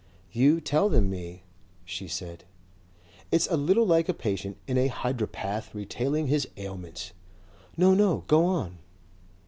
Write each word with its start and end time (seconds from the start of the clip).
"You 0.31 0.59
tell 0.59 0.89
them 0.89 1.11
me," 1.11 1.43
she 1.85 2.07
said. 2.07 2.43
"It's 3.31 3.45
a 3.51 3.55
little 3.55 3.85
like 3.85 4.09
a 4.09 4.15
patient 4.15 4.57
in 4.65 4.75
a 4.79 4.87
hydropath 4.87 5.75
retailing 5.75 6.25
his 6.25 6.47
ailments." 6.57 7.11
"No. 7.77 7.93
No. 7.93 8.23
Go 8.25 8.45
on." 8.45 8.79